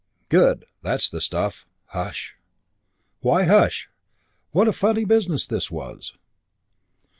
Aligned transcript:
"Good. 0.31 0.65
That's 0.81 1.11
the 1.11 1.21
stuff!" 1.21 1.67
"Hush!" 1.89 2.35
Why 3.19 3.43
hush? 3.43 3.87
What 4.49 4.67
a 4.67 4.71
funny 4.73 5.05
business 5.05 5.45
this 5.45 5.69
was! 5.69 6.15